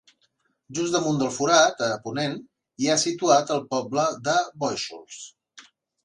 [0.77, 2.33] Just damunt del forat, a ponent,
[2.83, 4.35] hi ha situat el poble de
[4.65, 5.21] Bóixols.